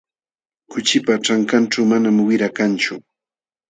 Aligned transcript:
Kuchipa 0.71 1.13
ćhankanćhu 1.25 1.79
manam 1.91 2.17
wira 2.27 2.49
kanchu. 2.57 2.95